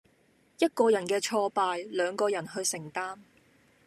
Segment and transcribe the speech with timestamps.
[0.57, 3.19] 一個人嘅挫敗，兩個人去承擔